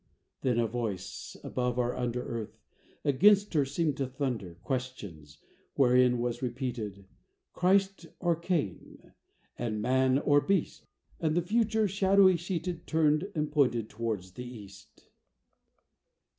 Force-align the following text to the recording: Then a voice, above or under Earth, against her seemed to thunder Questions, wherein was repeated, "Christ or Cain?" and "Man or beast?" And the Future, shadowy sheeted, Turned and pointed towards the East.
Then 0.41 0.57
a 0.57 0.65
voice, 0.65 1.37
above 1.43 1.77
or 1.77 1.95
under 1.95 2.23
Earth, 2.23 2.57
against 3.05 3.53
her 3.53 3.65
seemed 3.65 3.97
to 3.97 4.07
thunder 4.07 4.55
Questions, 4.63 5.37
wherein 5.75 6.17
was 6.17 6.41
repeated, 6.41 7.05
"Christ 7.53 8.07
or 8.19 8.35
Cain?" 8.35 9.13
and 9.59 9.79
"Man 9.79 10.17
or 10.17 10.41
beast?" 10.41 10.87
And 11.19 11.37
the 11.37 11.43
Future, 11.43 11.87
shadowy 11.87 12.35
sheeted, 12.35 12.87
Turned 12.87 13.31
and 13.35 13.51
pointed 13.51 13.91
towards 13.91 14.31
the 14.31 14.43
East. 14.45 15.11